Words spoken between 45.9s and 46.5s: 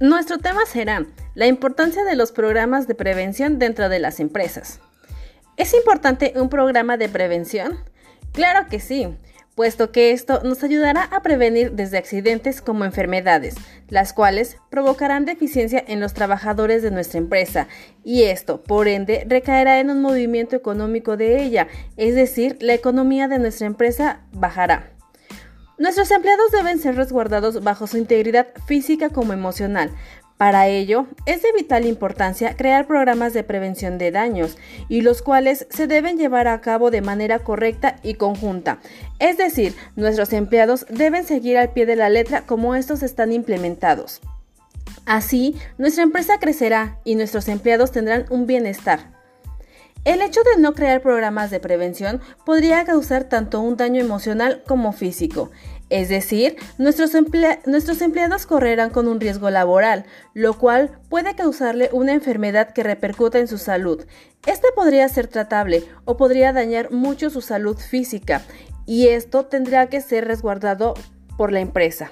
empresa